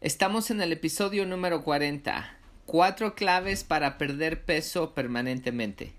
[0.00, 2.32] Estamos en el episodio número 40.
[2.66, 5.92] Cuatro claves para perder peso permanentemente.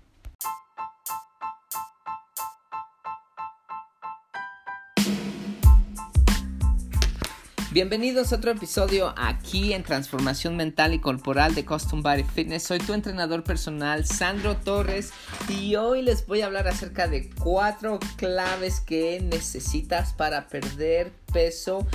[7.72, 12.62] Bienvenidos a otro episodio aquí en Transformación Mental y Corporal de Custom Body Fitness.
[12.62, 15.12] Soy tu entrenador personal, Sandro Torres,
[15.48, 21.86] y hoy les voy a hablar acerca de cuatro claves que necesitas para perder peso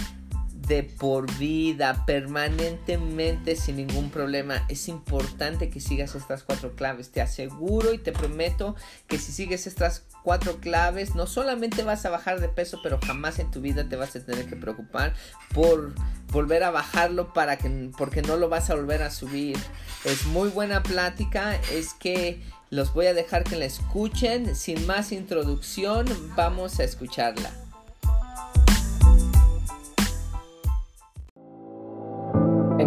[0.67, 4.65] de por vida, permanentemente, sin ningún problema.
[4.69, 7.11] Es importante que sigas estas cuatro claves.
[7.11, 8.75] Te aseguro y te prometo
[9.07, 13.39] que si sigues estas cuatro claves, no solamente vas a bajar de peso, pero jamás
[13.39, 15.13] en tu vida te vas a tener que preocupar
[15.53, 15.93] por
[16.31, 19.57] volver a bajarlo para que, porque no lo vas a volver a subir.
[20.03, 21.55] Es muy buena plática.
[21.71, 24.55] Es que los voy a dejar que la escuchen.
[24.55, 26.05] Sin más introducción,
[26.35, 27.64] vamos a escucharla.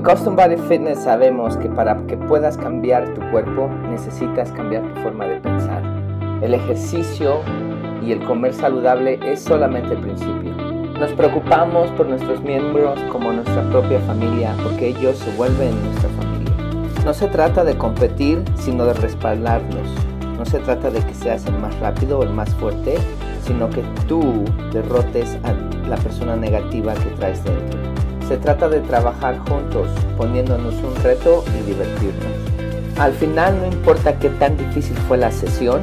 [0.08, 5.26] Custom Body Fitness sabemos que para que puedas cambiar tu cuerpo necesitas cambiar tu forma
[5.26, 5.82] de pensar.
[6.40, 7.40] El ejercicio
[8.02, 10.54] y el comer saludable es solamente el principio.
[10.98, 16.54] Nos preocupamos por nuestros miembros como nuestra propia familia porque ellos se vuelven nuestra familia.
[17.04, 19.90] No se trata de competir, sino de respaldarnos.
[20.38, 22.94] No se trata de que seas el más rápido o el más fuerte,
[23.42, 25.52] sino que tú derrotes a
[25.86, 28.07] la persona negativa que traes dentro.
[28.28, 32.26] Se trata de trabajar juntos, poniéndonos un reto y divertirnos.
[32.98, 35.80] Al final no importa qué tan difícil fue la sesión,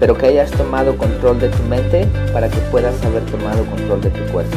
[0.00, 4.08] pero que hayas tomado control de tu mente para que puedas haber tomado control de
[4.08, 4.56] tu cuerpo.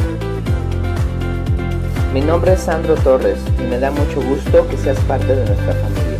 [2.14, 5.74] Mi nombre es Sandro Torres y me da mucho gusto que seas parte de nuestra
[5.74, 6.18] familia.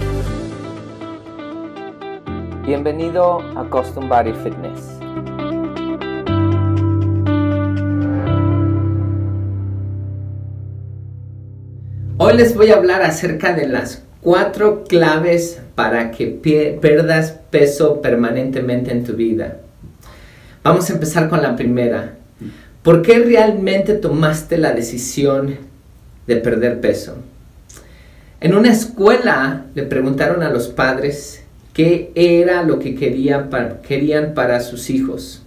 [2.67, 4.98] Bienvenido a Custom Body Fitness.
[12.31, 18.93] Hoy les voy a hablar acerca de las cuatro claves para que pierdas peso permanentemente
[18.93, 19.61] en tu vida.
[20.62, 22.16] Vamos a empezar con la primera.
[22.83, 25.56] ¿Por qué realmente tomaste la decisión
[26.27, 27.16] de perder peso?
[28.43, 34.91] En una escuela le preguntaron a los padres qué era lo que querían para sus
[34.91, 35.45] hijos.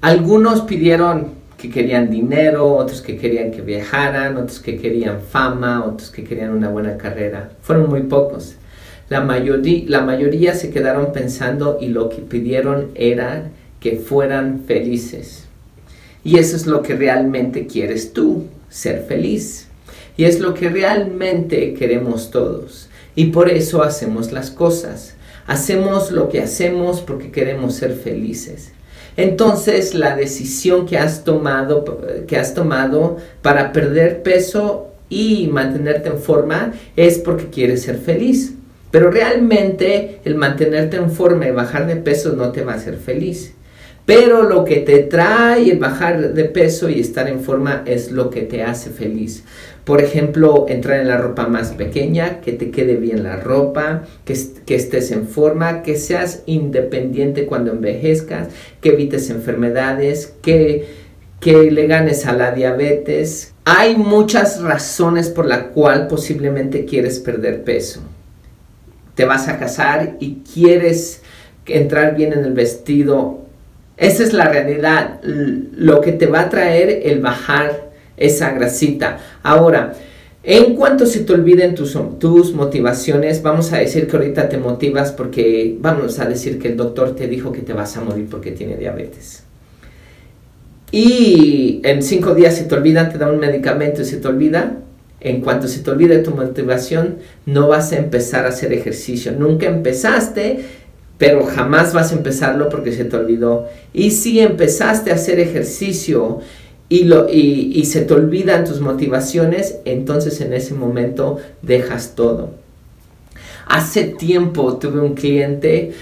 [0.00, 6.10] Algunos pidieron que querían dinero, otros que querían que viajaran, otros que querían fama, otros
[6.10, 7.52] que querían una buena carrera.
[7.62, 8.56] Fueron muy pocos.
[9.08, 13.44] La la mayoría se quedaron pensando y lo que pidieron era
[13.78, 15.44] que fueran felices.
[16.24, 19.68] Y eso es lo que realmente quieres tú, ser feliz.
[20.16, 22.88] Y es lo que realmente queremos todos.
[23.14, 25.14] Y por eso hacemos las cosas.
[25.46, 28.72] Hacemos lo que hacemos porque queremos ser felices.
[29.16, 31.84] Entonces, la decisión que has tomado,
[32.26, 38.54] que has tomado para perder peso y mantenerte en forma es porque quieres ser feliz.
[38.90, 42.96] Pero realmente el mantenerte en forma y bajar de peso no te va a hacer
[42.96, 43.54] feliz.
[44.04, 48.30] Pero lo que te trae el bajar de peso y estar en forma es lo
[48.30, 49.44] que te hace feliz.
[49.84, 54.36] Por ejemplo, entrar en la ropa más pequeña, que te quede bien la ropa, que,
[54.64, 58.48] que, estés en forma, que seas independiente cuando envejezcas,
[58.80, 60.86] que evites enfermedades, que,
[61.40, 63.54] que le ganes a la diabetes.
[63.64, 68.00] Hay muchas razones por la cual posiblemente quieres perder peso.
[69.14, 71.22] Te vas a casar y quieres
[71.66, 73.41] entrar bien en el vestido.
[74.02, 75.20] Esa es la realidad.
[75.22, 79.18] Lo que te va a traer el bajar esa grasita.
[79.44, 79.94] Ahora,
[80.42, 85.12] en cuanto se te olviden tus, tus motivaciones, vamos a decir que ahorita te motivas
[85.12, 88.50] porque vamos a decir que el doctor te dijo que te vas a morir porque
[88.50, 89.44] tiene diabetes.
[90.90, 94.78] Y en cinco días se te olvida, te da un medicamento y se te olvida.
[95.20, 99.30] En cuanto se te olvide tu motivación, no vas a empezar a hacer ejercicio.
[99.30, 100.64] Nunca empezaste,
[101.22, 103.68] pero jamás vas a empezarlo porque se te olvidó.
[103.94, 106.40] Y si empezaste a hacer ejercicio
[106.88, 112.54] y, lo, y, se te olvidan tus motivaciones, entonces en ese momento dejas todo.
[113.68, 115.92] Hace tiempo tuve un cliente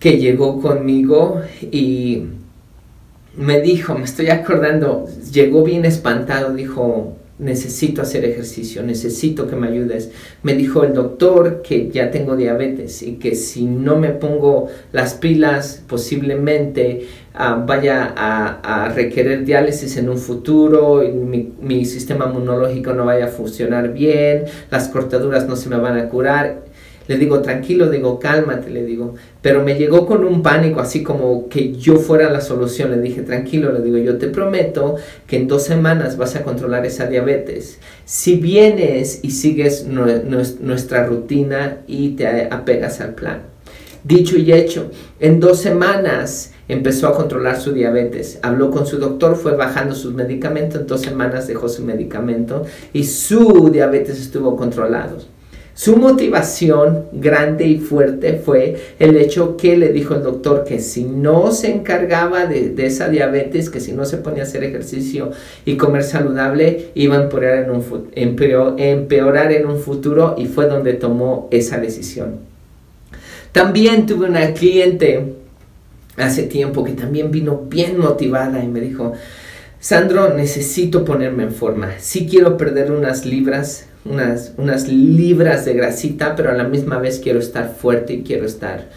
[0.00, 2.24] que llegó conmigo y
[3.36, 9.68] me dijo, me estoy acordando, llegó bien espantado, dijo, necesito hacer ejercicio, necesito que me
[9.68, 10.10] ayudes.
[10.42, 15.14] Me dijo el doctor que ya tengo diabetes y que si no me pongo las
[15.14, 22.92] pilas posiblemente ah, vaya a, requerir diálisis en un futuro, y mi, mi, sistema inmunológico
[22.92, 26.69] no vaya a funcionar bien, las cortaduras no se me van a curar.
[27.10, 29.16] Le digo, tranquilo, digo, cálmate, le digo.
[29.42, 32.92] Pero me llegó con un pánico, así como que yo fuera la solución.
[32.92, 34.94] Le dije, tranquilo, le digo, yo te prometo
[35.26, 37.80] que en dos semanas vas a controlar esa diabetes.
[38.04, 43.40] Si vienes y sigues nuestra rutina y te apegas al plan.
[44.04, 48.38] Dicho y hecho, en dos semanas empezó a controlar su diabetes.
[48.42, 53.02] Habló con su doctor, fue bajando sus medicamentos, en dos semanas dejó su medicamento y
[53.02, 55.39] su diabetes estuvo controlado.
[55.80, 61.04] Su motivación grande y fuerte fue el hecho que le dijo el doctor que si
[61.04, 65.30] no se encargaba de, esa diabetes, que si no se ponía a hacer ejercicio
[65.64, 68.10] y comer saludable, iba a empeorar en, un,
[68.78, 72.40] empeorar en un futuro y fue donde tomó esa decisión.
[73.52, 75.32] También tuve una cliente
[76.18, 79.14] hace tiempo que también vino bien motivada y me dijo,
[79.80, 81.94] Sandro, necesito ponerme en forma.
[81.98, 87.18] Sí quiero perder unas libras, unas, unas libras de grasita, pero a la misma vez
[87.18, 88.88] quiero estar fuerte y quiero estar,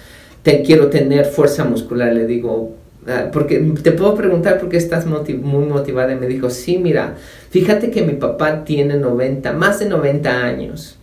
[0.43, 2.13] te, quiero tener fuerza muscular.
[2.13, 2.75] Le digo,
[3.07, 6.11] ah, porque te puedo preguntar por qué estás muy motivada.
[6.11, 7.15] Y me dijo, sí, mira,
[7.49, 10.97] fíjate que mi papá tiene 90, más de 90 años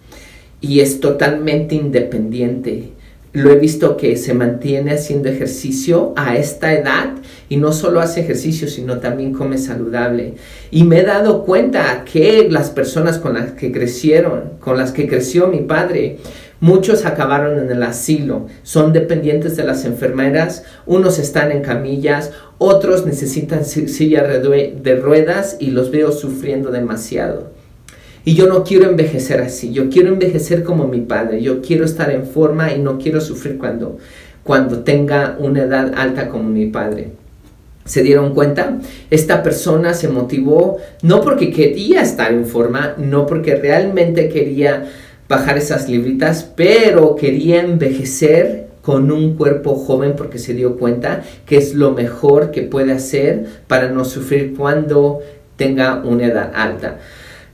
[0.60, 2.92] y es totalmente independiente
[3.32, 7.10] lo he visto que se mantiene haciendo ejercicio a esta edad
[7.48, 10.34] y no solo hace ejercicio, sino también come saludable.
[10.70, 15.06] Y me he dado cuenta que las personas con las que crecieron, con las que
[15.06, 16.18] creció mi padre,
[16.58, 23.06] muchos acabaron en el asilo, son dependientes de las enfermeras, unos están en camillas, otros
[23.06, 27.59] necesitan silla de ruedas y los veo sufriendo demasiado.
[28.24, 32.10] Y yo no quiero envejecer así, yo quiero envejecer como mi padre, yo quiero estar
[32.10, 33.96] en forma y no quiero sufrir cuando,
[34.44, 37.12] cuando tenga una edad alta como mi padre.
[37.86, 38.78] ¿Se dieron cuenta?
[39.10, 44.84] Esta persona se motivó no porque quería estar en forma, no porque realmente quería
[45.26, 51.56] bajar esas libritas, pero quería envejecer con un cuerpo joven porque se dio cuenta que
[51.56, 55.20] es lo mejor que puede hacer para no sufrir cuando
[55.56, 56.98] tenga una edad alta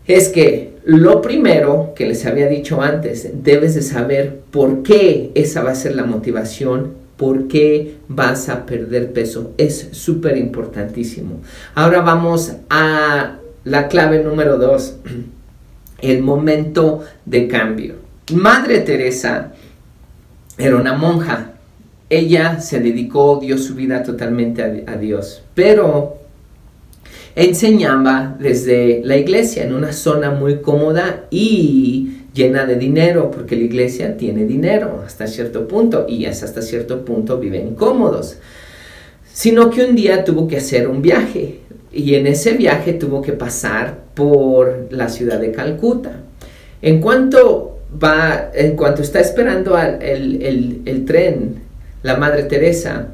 [0.06, 5.62] es que lo primero que les había dicho antes, debes de saber por qué esa
[5.62, 9.52] va a ser la motivación, por qué vas a perder peso.
[9.58, 11.40] Es súper importantísimo.
[11.74, 14.96] Ahora vamos a la clave número dos,
[16.00, 17.94] el momento de cambio.
[18.32, 19.52] Madre Teresa
[20.56, 21.54] era una monja.
[22.08, 26.25] Ella se dedicó, dio su vida totalmente a, a Dios, pero
[27.36, 33.64] enseñaba desde la iglesia en una zona muy cómoda y llena de dinero, porque la
[33.64, 38.38] iglesia tiene dinero hasta cierto punto y hasta cierto punto viven cómodos.
[39.32, 41.60] Sino que un día tuvo que hacer un viaje
[41.92, 46.12] y en ese viaje tuvo que pasar por la ciudad de Calcuta.
[46.80, 51.56] En cuanto va, en cuanto está esperando el, el tren,
[52.02, 53.08] la Madre Teresa,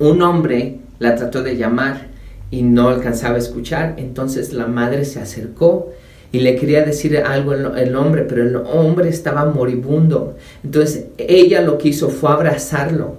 [0.00, 2.11] un hombre la trató de llamar
[2.52, 3.94] y no alcanzaba a escuchar.
[3.96, 5.90] Entonces la madre se acercó
[6.30, 10.36] y le quería decir algo el hombre, pero el hombre estaba moribundo.
[10.62, 13.16] Entonces ella lo que hizo fue abrazarlo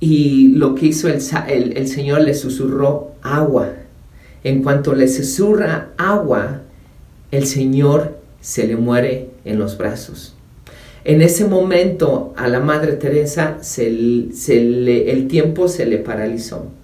[0.00, 3.68] y lo que hizo el, el, Señor le susurró agua.
[4.42, 6.62] En cuanto le susurra agua,
[7.30, 10.34] el Señor se le muere en los brazos.
[11.04, 16.77] En ese momento a la Madre Teresa se, se le, el tiempo se le paralizó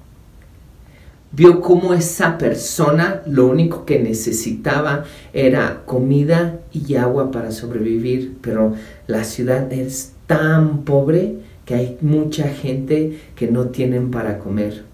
[1.35, 8.75] vio cómo esa persona lo único que necesitaba era comida y agua para sobrevivir, pero
[9.07, 14.85] la ciudad es tan pobre que hay mucha gente que no tienen para comer.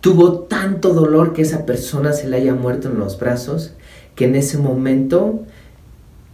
[0.00, 3.72] Tuvo tanto dolor que esa persona se le haya muerto en los brazos
[4.14, 5.44] que en ese momento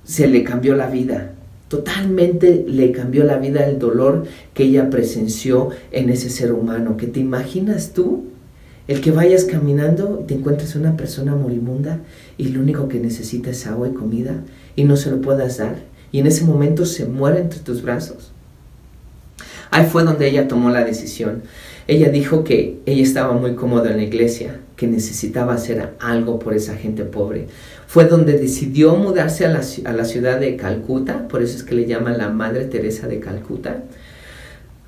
[0.04, 1.32] se le cambió la vida.
[1.68, 6.96] Totalmente le cambió la vida el dolor que ella presenció en ese ser humano.
[6.96, 8.33] ¿Que te imaginas tú?
[8.86, 12.00] El que vayas caminando y te encuentres una persona moribunda
[12.36, 14.42] y lo único que necesita es agua y comida
[14.76, 15.76] y no se lo puedas dar
[16.12, 18.30] y en ese momento se muere entre tus brazos.
[19.70, 21.42] Ahí fue donde ella tomó la decisión.
[21.88, 26.54] Ella dijo que ella estaba muy cómoda en la iglesia, que necesitaba hacer algo por
[26.54, 27.46] esa gente pobre.
[27.86, 31.74] Fue donde decidió mudarse a la, a la ciudad de Calcuta, por eso es que
[31.74, 33.82] le llaman la Madre Teresa de Calcuta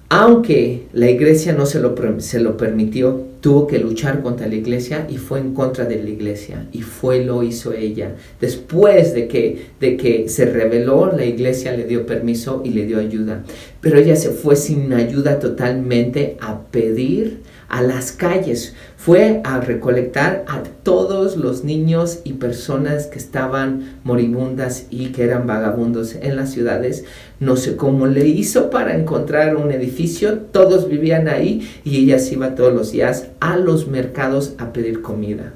[0.08, 5.06] aunque la iglesia no se lo, se lo permitió, tuvo que luchar contra la iglesia
[5.10, 8.14] y fue en contra de la iglesia y fue lo hizo ella.
[8.40, 12.98] Después de que, de que se reveló, la iglesia le dio permiso y le dio
[12.98, 13.44] ayuda.
[13.80, 20.44] Pero ella se fue sin ayuda totalmente a pedir a las calles, fue a recolectar
[20.48, 26.50] a todos los niños y personas que estaban moribundas y que eran vagabundos en las
[26.50, 27.04] ciudades.
[27.40, 32.34] No sé cómo le hizo para encontrar un edificio, todos vivían ahí y ella se
[32.34, 35.54] iba todos los días a los mercados a pedir comida.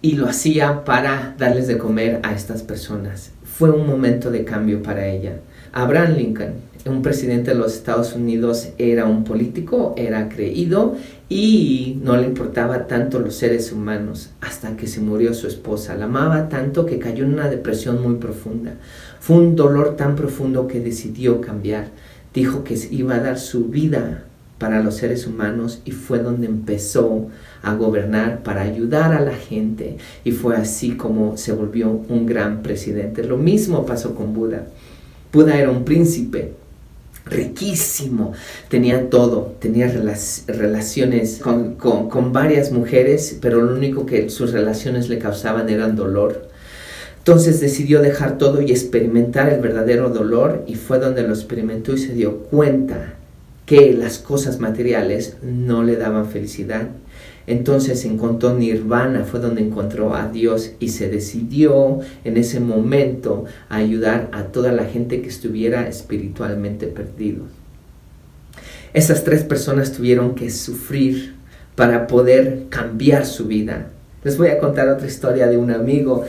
[0.00, 3.30] Y lo hacía para darles de comer a estas personas.
[3.44, 5.38] Fue un momento de cambio para ella.
[5.72, 6.54] Abraham Lincoln,
[6.86, 10.96] un presidente de los Estados Unidos, era un político, era creído
[11.28, 15.96] y no le importaba tanto los seres humanos hasta que se murió su esposa.
[15.96, 18.74] La amaba tanto que cayó en una depresión muy profunda.
[19.20, 21.88] Fue un dolor tan profundo que decidió cambiar.
[22.34, 24.24] Dijo que iba a dar su vida
[24.58, 27.28] para los seres humanos y fue donde empezó
[27.62, 32.62] a gobernar para ayudar a la gente y fue así como se volvió un gran
[32.62, 33.24] presidente.
[33.24, 34.66] Lo mismo pasó con Buda.
[35.32, 36.61] Buda era un príncipe
[37.26, 38.32] riquísimo,
[38.68, 39.88] tenía todo, tenía
[40.46, 46.48] relaciones con, varias mujeres, pero lo único que sus relaciones le causaban eran dolor.
[47.18, 51.98] Entonces decidió dejar todo y experimentar el verdadero dolor y fue donde lo experimentó y
[51.98, 53.14] se dio cuenta
[53.64, 56.88] que las cosas materiales no le daban felicidad
[57.46, 63.76] entonces encontró nirvana, fue donde encontró a Dios y se decidió en ese momento a
[63.76, 67.44] ayudar a toda la gente que estuviera espiritualmente perdido.
[68.94, 71.34] Esas tres personas tuvieron que sufrir
[71.74, 73.88] para poder cambiar su vida.
[74.22, 76.24] Les voy a contar otra historia de un amigo.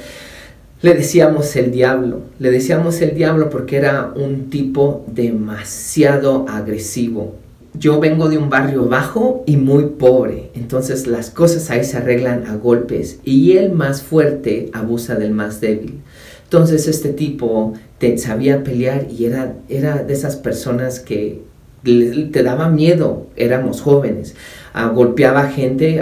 [0.82, 2.22] Le decíamos el diablo.
[2.40, 7.43] Le decíamos el diablo porque era un tipo demasiado agresivo
[7.74, 12.46] yo vengo de un barrio bajo y muy pobre, entonces las cosas ahí se arreglan
[12.46, 16.02] a golpes y el más fuerte abusa del más débil.
[16.44, 17.74] Entonces este tipo
[18.18, 21.42] sabía pelear y era, era de esas personas que
[21.84, 24.36] te daba miedo, éramos jóvenes.
[24.74, 26.02] Ah, golpeaba gente,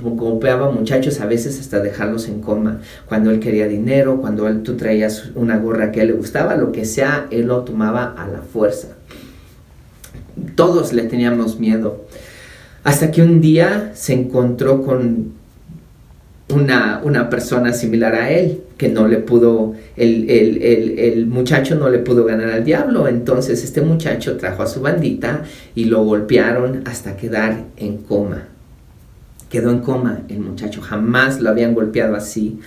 [0.00, 2.80] golpeaba muchachos, a veces hasta dejarlos en coma.
[3.06, 6.56] Cuando él quería dinero, cuando él, tú traías una gorra que a él le gustaba,
[6.56, 8.88] lo que sea, él lo tomaba a la fuerza
[10.54, 12.04] todos le teníamos miedo.
[12.84, 15.32] Hasta que un día se encontró con
[16.52, 21.98] una, una persona similar a él, que no le pudo, el, el, muchacho no le
[21.98, 23.08] pudo ganar al diablo.
[23.08, 28.44] Entonces este muchacho trajo a su bandita y lo golpearon hasta quedar en coma.
[29.50, 32.60] Quedó en coma el muchacho, jamás lo habían golpeado así.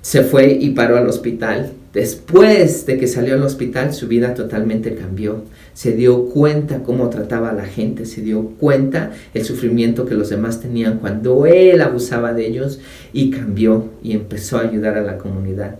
[0.00, 1.72] Se fue y paró al hospital.
[1.92, 5.44] Después de que salió al hospital, su vida totalmente cambió
[5.74, 10.28] se dio cuenta cómo trataba a la gente, se dio cuenta el sufrimiento que los
[10.28, 12.80] demás tenían cuando él abusaba de ellos
[13.12, 15.76] y cambió y empezó a ayudar a la comunidad.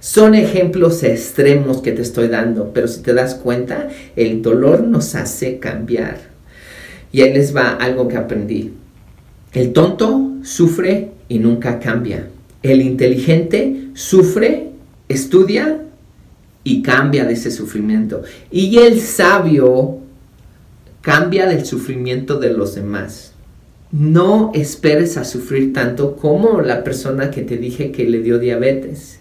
[0.00, 5.14] Son ejemplos extremos que te estoy dando, pero si te das cuenta, el dolor nos
[5.14, 6.16] hace cambiar.
[7.12, 8.72] Y ahí les va algo que aprendí.
[9.52, 12.28] El tonto sufre y nunca cambia.
[12.62, 14.69] El inteligente sufre,
[15.10, 15.82] estudia
[16.64, 18.22] y cambia de ese sufrimiento.
[18.50, 19.98] Y el sabio
[21.00, 23.32] cambia del sufrimiento de los demás.
[23.92, 29.19] No esperes a sufrir tanto como la persona que te dije que le dio diabetes.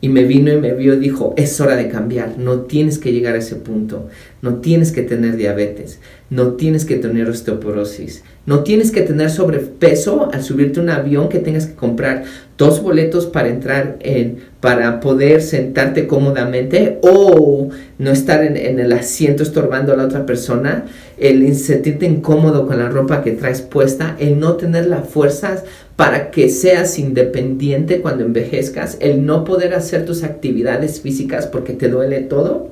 [0.00, 3.12] Y me vino y me vio y dijo, es hora de cambiar, no tienes que
[3.12, 4.08] llegar a ese punto,
[4.42, 10.30] no tienes que tener diabetes, no tienes que tener osteoporosis, no tienes que tener sobrepeso
[10.32, 12.24] al subirte un avión que tengas que comprar
[12.58, 18.92] dos boletos para entrar en, para poder sentarte cómodamente o no estar en, en, el
[18.92, 20.84] asiento estorbando a la otra persona,
[21.18, 25.64] el sentirte incómodo con la ropa que traes puesta, el no tener las fuerzas
[25.96, 31.88] para que seas independiente cuando envejezcas, el no poder hacer tus actividades físicas porque te
[31.88, 32.68] duele todo.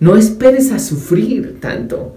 [0.00, 2.14] No esperes a sufrir tanto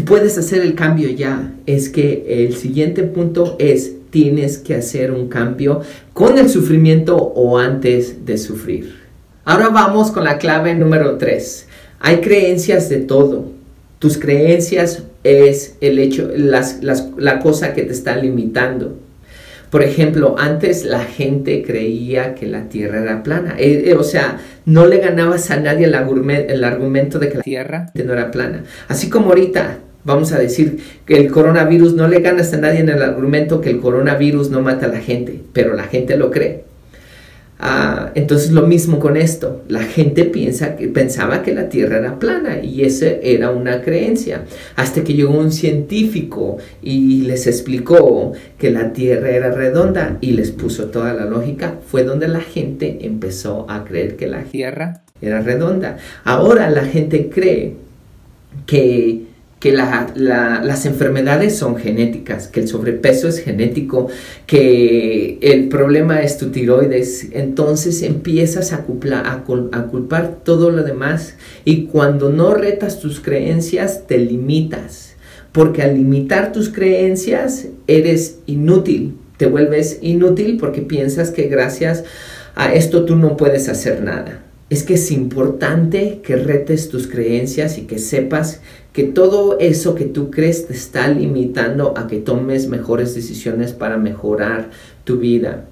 [0.00, 1.52] puedes hacer el cambio ya.
[1.66, 5.82] Es que el siguiente punto es tienes que hacer un cambio
[6.14, 8.94] con el sufrimiento o antes de sufrir.
[9.44, 11.66] Ahora vamos con la clave número 3.
[12.00, 13.46] Hay creencias de todo.
[13.98, 18.96] Tus creencias es el hecho, la cosa que te está limitando.
[19.70, 23.56] Por ejemplo, antes la gente creía que la Tierra era plana.
[23.58, 27.42] Eh, eh, o sea, no le ganabas a nadie el, el argumento de que la
[27.42, 28.64] Tierra no era plana.
[28.88, 32.88] Así como ahorita vamos a decir que el coronavirus no le ganas a nadie en
[32.88, 36.67] el argumento que el coronavirus no mata a la gente, pero la gente lo cree.
[37.60, 42.82] Ah, entonces lo mismo con esto, la gente pensaba que la Tierra era plana y
[42.82, 44.44] esa era una creencia,
[44.76, 50.52] hasta que llegó un científico y les explicó que la Tierra era redonda y les
[50.52, 55.40] puso toda la lógica, fue donde la gente empezó a creer que la Tierra era
[55.40, 55.96] redonda.
[56.22, 57.74] Ahora la gente cree
[58.66, 59.27] que
[59.60, 64.08] que las enfermedades son genéticas, que el sobrepeso es genético,
[64.46, 68.84] que el problema es tu tiroides, entonces empiezas a,
[69.24, 71.34] a, culpar todo lo demás
[71.64, 75.16] y cuando no retas tus creencias te limitas,
[75.50, 82.04] porque al limitar tus creencias eres inútil, te vuelves inútil porque piensas que gracias
[82.54, 87.78] a esto tú no puedes hacer nada es que es importante que retes tus creencias
[87.78, 88.60] y que sepas
[88.92, 93.96] que todo eso que tú crees te está limitando a que tomes mejores decisiones para
[93.96, 94.70] mejorar
[95.04, 95.64] tu vida.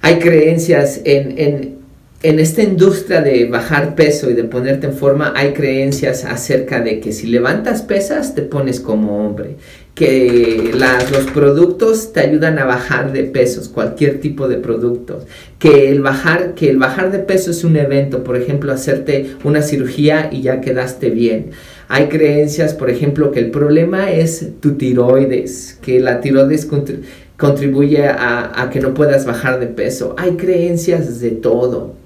[0.00, 1.74] Hay creencias en, en,
[2.22, 7.00] en esta industria de bajar peso y de ponerte en forma, hay creencias acerca de
[7.00, 9.56] que si levantas pesas te pones como hombre
[10.00, 10.72] que
[11.12, 15.26] los productos te ayudan a bajar de pesos, cualquier tipo de productos,
[15.58, 19.60] que el bajar, que el bajar de peso es un evento, por ejemplo, hacerte una
[19.60, 21.50] cirugía y ya quedaste bien.
[21.88, 26.66] Hay creencias, por ejemplo, que el problema es tu tiroides, que la tiroides
[27.36, 30.14] contribuye a, a que no puedas bajar de peso.
[30.16, 31.99] Hay creencias de todo.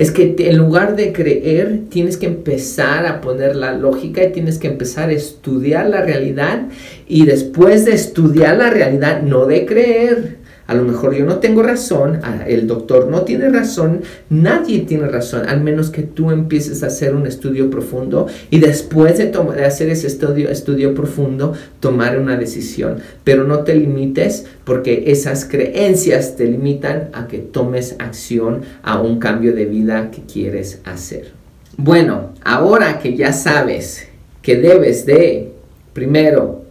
[0.00, 4.58] Es que en lugar de creer, tienes que empezar a poner la lógica y tienes
[4.58, 6.68] que empezar a estudiar la realidad
[7.06, 10.38] y después de estudiar la realidad, no de creer,
[10.70, 15.48] a lo mejor yo no tengo razón, el doctor no tiene razón, nadie tiene razón,
[15.48, 19.32] al menos que tú empieces a hacer un estudio profundo y después de,
[19.66, 22.98] hacer ese estudio, estudio profundo, tomar una decisión.
[23.24, 29.18] Pero no te limites porque esas creencias te limitan a que tomes acción a un
[29.18, 31.32] cambio de vida que quieres hacer.
[31.78, 34.06] Bueno, ahora que ya sabes
[34.40, 35.50] que debes de,
[35.94, 36.62] primero,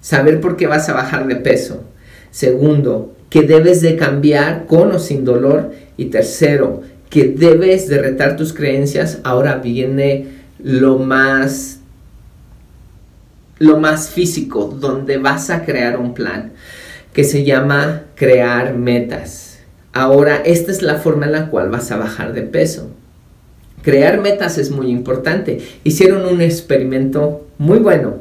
[0.00, 1.82] saber por qué vas a bajar de peso.
[2.30, 5.72] Segundo, que debes de cambiar con o sin dolor.
[5.96, 9.18] Y tercero, que debes de retar tus creencias.
[9.24, 10.26] Ahora viene
[10.62, 11.78] lo más
[13.58, 16.52] lo más físico, donde vas a crear un plan
[17.12, 19.58] que se llama crear metas.
[19.92, 22.90] Ahora, esta es la forma en la cual vas a bajar de peso.
[23.82, 25.60] Crear metas es muy importante.
[25.84, 28.16] Hicieron un experimento muy bueno.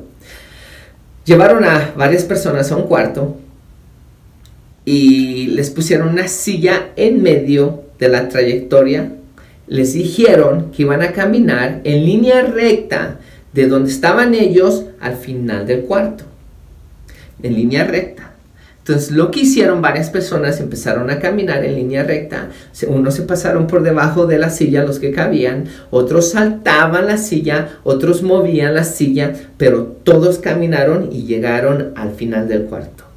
[1.24, 3.38] Llevaron a varias personas a un cuarto
[4.92, 9.12] y les pusieron una silla en medio de la trayectoria.
[9.68, 13.20] Les dijeron que iban a caminar en línea recta
[13.54, 16.24] de donde estaban ellos al final del cuarto.
[17.44, 18.32] En línea recta.
[18.80, 22.50] Entonces lo que hicieron varias personas empezaron a caminar en línea recta.
[22.88, 27.78] Unos se pasaron por debajo de la silla, los que cabían, otros saltaban la silla,
[27.84, 33.09] otros movían la silla, pero todos caminaron y llegaron al final del cuarto.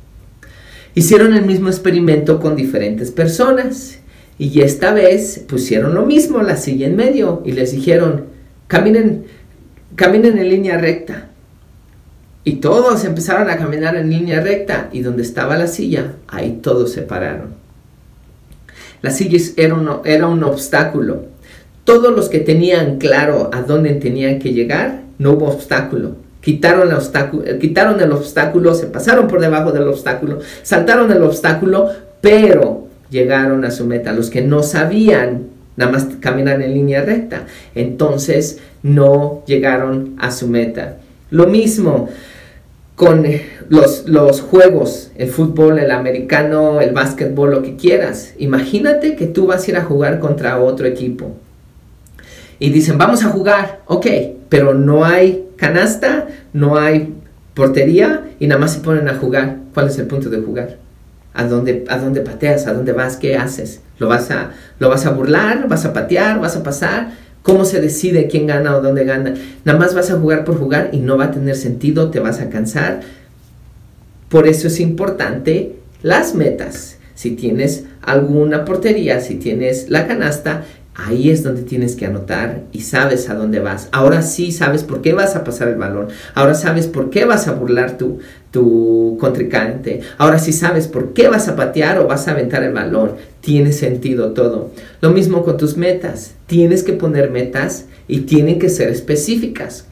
[0.94, 3.98] Hicieron el mismo experimento con diferentes personas
[4.38, 8.26] y esta vez pusieron lo mismo, la silla en medio y les dijeron,
[8.66, 9.24] caminen,
[9.94, 11.30] caminen en línea recta.
[12.44, 16.92] Y todos empezaron a caminar en línea recta y donde estaba la silla, ahí todos
[16.92, 17.54] se pararon.
[19.00, 21.24] La silla era un, era un obstáculo.
[21.84, 26.94] Todos los que tenían claro a dónde tenían que llegar, no hubo obstáculo quitaron el,
[26.94, 31.88] obstáculo, quitaron el obstáculo, se pasaron por debajo del obstáculo, saltaron el obstáculo,
[32.20, 34.12] pero llegaron a su meta.
[34.12, 40.48] Los que no sabían nada más caminar en línea recta, entonces no llegaron a su
[40.48, 40.96] meta.
[41.30, 42.08] Lo mismo
[42.96, 43.24] con
[43.68, 48.34] los, los juegos, el fútbol, el americano, el básquetbol, lo que quieras.
[48.38, 51.32] Imagínate que tú vas a ir a jugar contra otro equipo.
[52.58, 54.06] Y dicen, vamos a jugar, ok,
[54.48, 57.14] pero no hay canasta, no hay
[57.54, 59.58] portería y nada más se ponen a jugar.
[59.72, 60.78] ¿Cuál es el punto de jugar?
[61.34, 62.66] ¿A dónde, a dónde pateas?
[62.66, 63.16] ¿A dónde vas?
[63.16, 63.80] ¿Qué haces?
[63.98, 65.68] ¿Lo vas, a, ¿Lo vas a burlar?
[65.68, 66.40] ¿Vas a patear?
[66.40, 67.12] ¿Vas a pasar?
[67.42, 69.34] ¿Cómo se decide quién gana o dónde gana?
[69.64, 72.40] Nada más vas a jugar por jugar y no va a tener sentido, te vas
[72.40, 73.00] a cansar.
[74.28, 76.96] Por eso es importante las metas.
[77.14, 82.82] Si tienes alguna portería, si tienes la canasta, Ahí es donde tienes que anotar y
[82.82, 83.88] sabes a dónde vas.
[83.92, 86.08] Ahora sí sabes por qué vas a pasar el balón.
[86.34, 88.18] Ahora sabes por qué vas a burlar tu,
[88.50, 90.02] tu contrincante.
[90.18, 93.12] Ahora sí sabes por qué vas a patear o vas a aventar el balón.
[93.40, 94.70] Tiene sentido todo.
[95.00, 96.34] Lo mismo con tus metas.
[96.46, 99.86] Tienes que poner metas y tienen que ser específicas.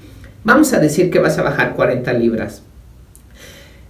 [0.44, 2.62] Vamos a decir que vas a bajar 40 libras.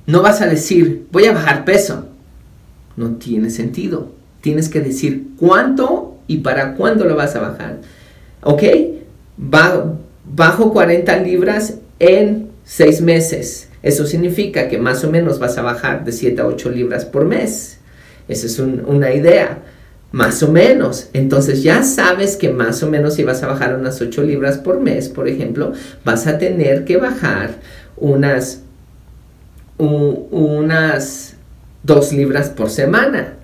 [0.07, 2.07] No vas a decir, voy a bajar peso.
[2.97, 4.13] No tiene sentido.
[4.41, 7.79] Tienes que decir cuánto y para cuándo lo vas a bajar.
[8.43, 8.63] ¿Ok?
[9.37, 13.69] bajo 40 libras en 6 meses.
[13.83, 17.25] Eso significa que más o menos vas a bajar de 7 a 8 libras por
[17.25, 17.79] mes.
[18.29, 19.59] Esa es una idea.
[20.13, 21.09] Más o menos.
[21.15, 24.79] Entonces ya sabes que más o menos si vas a bajar unas 8 libras por
[24.79, 25.73] mes, por ejemplo,
[26.05, 27.55] vas a tener que bajar
[27.97, 28.61] unas,
[29.79, 31.35] unas
[31.83, 33.40] dos libras por semana.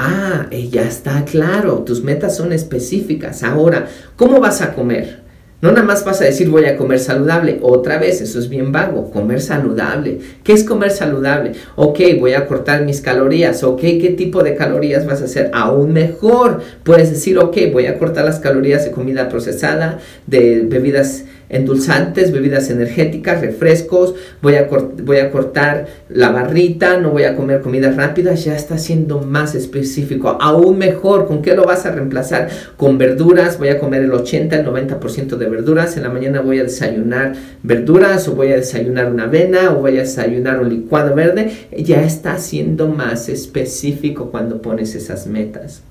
[0.00, 3.42] Ah, ya está claro, tus metas son específicas.
[3.42, 5.22] Ahora, ¿cómo vas a comer?
[5.60, 7.58] No nada más vas a decir voy a comer saludable.
[7.62, 9.10] Otra vez, eso es bien vago.
[9.10, 10.20] Comer saludable.
[10.44, 11.54] ¿Qué es comer saludable?
[11.74, 13.64] Ok, voy a cortar mis calorías.
[13.64, 15.50] Ok, ¿qué tipo de calorías vas a hacer?
[15.52, 16.60] Aún mejor.
[16.84, 22.70] Puedes decir, ok, voy a cortar las calorías de comida procesada, de bebidas endulzantes, bebidas
[22.70, 24.68] energéticas, refrescos, voy a,
[25.02, 29.54] voy a cortar la barrita, no voy a comer comidas rápidas, ya está siendo más
[29.54, 30.36] específico.
[30.40, 32.48] Aún mejor, ¿con qué lo vas a reemplazar?
[32.76, 36.58] Con verduras, voy a comer el 80, el 90% de verduras, en la mañana voy
[36.58, 41.14] a desayunar verduras o voy a desayunar una avena o voy a desayunar un licuado
[41.14, 45.82] verde, ya está siendo más específico cuando pones esas metas.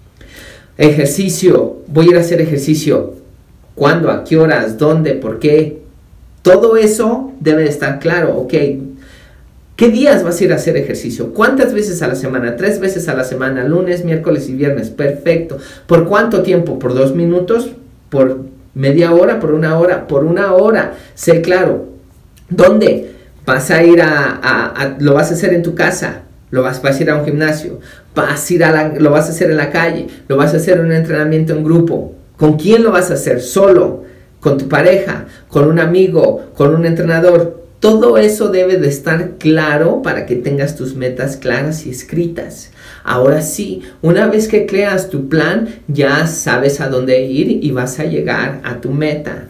[0.77, 3.15] Ejercicio, voy a ir a hacer ejercicio
[3.77, 5.81] cuándo, a qué horas, dónde, por qué.
[6.41, 8.53] Todo eso debe estar claro, ok.
[9.77, 11.33] ¿Qué días vas a ir a hacer ejercicio?
[11.35, 12.55] ¿Cuántas veces a la semana?
[12.55, 14.89] Tres veces a la semana, lunes, miércoles y viernes.
[14.89, 15.59] Perfecto.
[15.85, 16.79] ¿Por cuánto tiempo?
[16.79, 17.69] ¿Por dos minutos?
[18.09, 18.39] ¿Por
[18.73, 19.39] media hora?
[19.39, 20.07] ¿Por una hora?
[20.07, 20.93] Por una hora.
[21.13, 21.89] Sé claro.
[22.49, 23.11] ¿Dónde?
[23.45, 26.21] Vas a ir a, lo vas a hacer en tu casa.
[26.49, 27.79] Lo vas, a ir a un gimnasio.
[28.15, 30.07] Vas a ir a lo vas a hacer en la calle.
[30.27, 32.15] Lo vas a hacer en un entrenamiento en grupo.
[32.37, 33.41] ¿Con quién lo vas a hacer?
[33.41, 34.03] ¿Solo?
[34.39, 35.25] ¿Con tu pareja?
[35.49, 36.51] ¿Con un amigo?
[36.55, 37.65] ¿Con un entrenador?
[37.79, 42.71] Todo eso debe de estar claro para que tengas tus metas claras y escritas.
[43.03, 47.99] Ahora sí, una vez que creas tu plan, ya sabes a dónde ir y vas
[47.99, 49.47] a llegar a tu meta.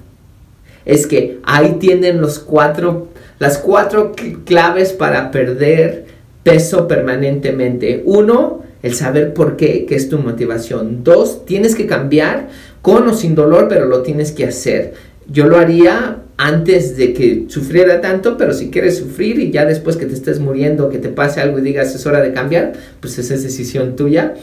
[0.85, 4.13] Es que ahí tienen los cuatro, las cuatro
[4.45, 6.05] claves para perder
[6.43, 8.03] peso permanentemente.
[8.05, 11.03] Uno, el saber por qué, que es tu motivación.
[11.03, 12.49] Dos, tienes que cambiar
[12.87, 14.93] con o sin dolor, pero lo tienes que hacer.
[15.29, 19.97] Yo lo haría antes de que sufriera tanto, pero si quieres sufrir y ya después
[19.97, 22.71] que te estés muriendo, que te pase algo y digas es hora de cambiar,
[23.01, 24.35] pues esa es decisión tuya.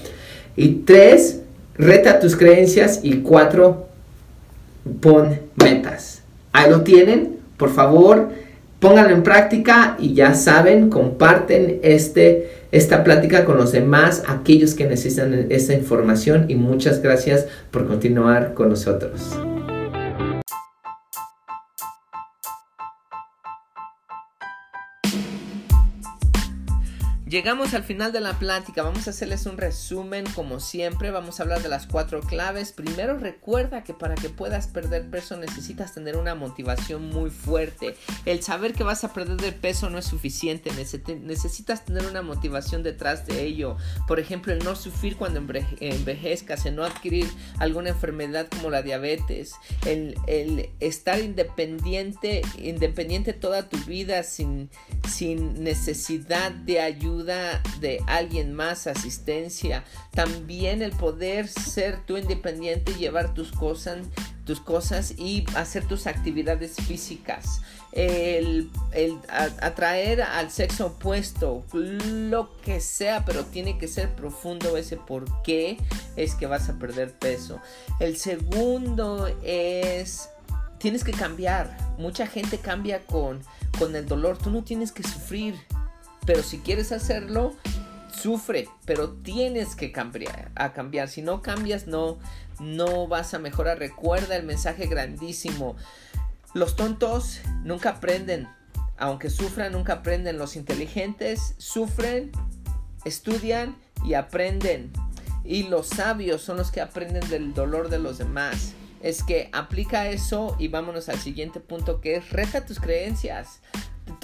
[0.57, 1.40] Y tres,
[1.78, 3.88] reta tus creencias y cuatro,
[5.00, 6.20] pon metas.
[6.52, 8.28] Ahí lo tienen, por favor,
[8.84, 14.84] pónganlo en práctica y ya saben, comparten este esta plática con los demás, aquellos que
[14.84, 19.38] necesitan esa información y muchas gracias por continuar con nosotros.
[27.34, 31.42] Llegamos al final de la plática, vamos a hacerles un resumen como siempre, vamos a
[31.42, 32.70] hablar de las cuatro claves.
[32.70, 37.96] Primero recuerda que para que puedas perder peso necesitas tener una motivación muy fuerte.
[38.24, 40.70] El saber que vas a perder de peso no es suficiente,
[41.24, 43.78] necesitas tener una motivación detrás de ello.
[44.06, 45.40] Por ejemplo, el no sufrir cuando
[45.80, 49.54] envejezcas, el no adquirir alguna enfermedad como la diabetes,
[49.86, 54.70] el, el estar independiente, independiente toda tu vida sin,
[55.08, 63.34] sin necesidad de ayuda de alguien más, asistencia, también el poder ser tú independiente, llevar
[63.34, 63.98] tus cosas,
[64.44, 67.60] tus cosas y hacer tus actividades físicas.
[67.92, 68.70] El,
[69.60, 75.78] atraer al sexo opuesto, lo que sea, pero tiene que ser profundo ese por qué
[76.16, 77.60] es que vas a perder peso.
[78.00, 80.28] El segundo es,
[80.78, 81.76] tienes que cambiar.
[81.96, 83.40] Mucha gente cambia con,
[83.78, 84.38] con el dolor.
[84.38, 85.54] Tú no tienes que sufrir.
[86.26, 87.54] Pero si quieres hacerlo,
[88.14, 91.08] sufre, pero tienes que cambiar, a cambiar.
[91.08, 92.18] Si no cambias, no,
[92.60, 93.78] no vas a mejorar.
[93.78, 95.76] Recuerda el mensaje grandísimo.
[96.54, 98.48] Los tontos nunca aprenden.
[98.96, 100.38] Aunque sufran, nunca aprenden.
[100.38, 102.30] Los inteligentes sufren,
[103.04, 104.92] estudian y aprenden.
[105.44, 108.72] Y los sabios son los que aprenden del dolor de los demás.
[109.02, 113.60] Es que aplica eso y vámonos al siguiente punto que es reta tus creencias.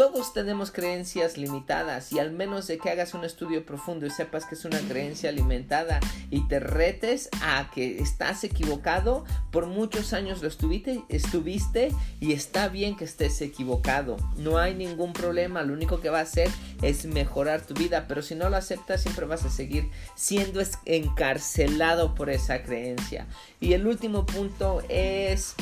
[0.00, 4.46] Todos tenemos creencias limitadas y al menos de que hagas un estudio profundo y sepas
[4.46, 10.40] que es una creencia limitada y te retes a que estás equivocado, por muchos años
[10.40, 14.16] lo estuviste, estuviste y está bien que estés equivocado.
[14.38, 16.48] No hay ningún problema, lo único que va a hacer
[16.80, 22.14] es mejorar tu vida, pero si no lo aceptas siempre vas a seguir siendo encarcelado
[22.14, 23.26] por esa creencia.
[23.60, 25.56] Y el último punto es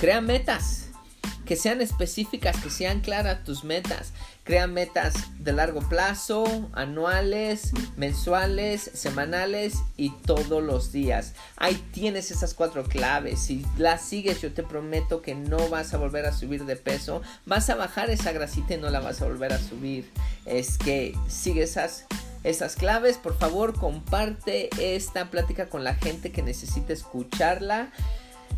[0.00, 0.93] crea metas
[1.44, 4.12] que sean específicas, que sean claras tus metas.
[4.44, 11.32] Crea metas de largo plazo, anuales, mensuales, semanales y todos los días.
[11.56, 13.40] Ahí tienes esas cuatro claves.
[13.40, 17.22] Si las sigues, yo te prometo que no vas a volver a subir de peso.
[17.46, 20.10] Vas a bajar esa grasita y no la vas a volver a subir.
[20.44, 22.04] Es que sigue esas
[22.44, 23.16] esas claves.
[23.16, 27.90] Por favor, comparte esta plática con la gente que necesita escucharla.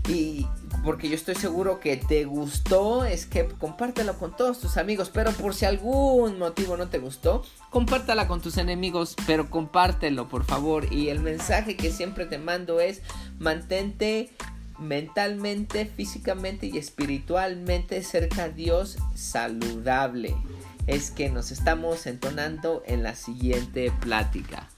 [0.08, 0.46] Y
[0.84, 5.10] porque yo estoy seguro que te gustó, es que compártelo con todos tus amigos.
[5.12, 10.44] Pero por si algún motivo no te gustó, compártela con tus enemigos, pero compártelo por
[10.44, 10.92] favor.
[10.92, 13.02] Y el mensaje que siempre te mando es
[13.38, 14.30] mantente
[14.78, 20.36] mentalmente, físicamente y espiritualmente cerca a Dios saludable.
[20.86, 24.68] Es que nos estamos entonando en la siguiente plática.